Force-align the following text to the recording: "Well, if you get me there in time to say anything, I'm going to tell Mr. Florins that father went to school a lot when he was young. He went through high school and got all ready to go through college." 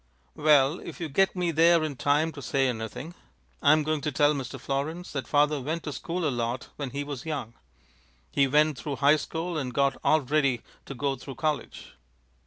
"Well, 0.35 0.79
if 0.79 0.99
you 0.99 1.09
get 1.09 1.35
me 1.35 1.51
there 1.51 1.83
in 1.83 1.95
time 1.95 2.31
to 2.31 2.41
say 2.41 2.67
anything, 2.67 3.13
I'm 3.61 3.83
going 3.83 4.01
to 4.01 4.11
tell 4.11 4.33
Mr. 4.33 4.59
Florins 4.59 5.13
that 5.13 5.27
father 5.27 5.61
went 5.61 5.83
to 5.83 5.93
school 5.93 6.27
a 6.27 6.31
lot 6.33 6.69
when 6.75 6.89
he 6.89 7.03
was 7.03 7.23
young. 7.23 7.53
He 8.31 8.47
went 8.47 8.79
through 8.79 8.95
high 8.95 9.17
school 9.17 9.59
and 9.59 9.75
got 9.75 9.95
all 10.03 10.21
ready 10.21 10.63
to 10.87 10.95
go 10.95 11.17
through 11.17 11.35
college." 11.35 11.93